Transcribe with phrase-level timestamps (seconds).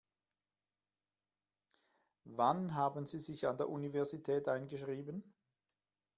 [2.25, 5.23] Wann haben Sie sich an der Universität eingeschrieben?